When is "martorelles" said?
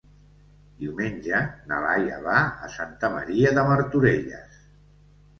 3.67-4.57